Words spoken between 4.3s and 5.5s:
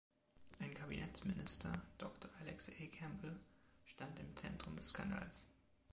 Zentrum des Skandals.